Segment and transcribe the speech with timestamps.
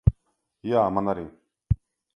[0.69, 1.29] Jā, man arī.